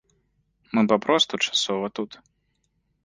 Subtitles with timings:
[0.75, 2.11] Мы папросту часова тут.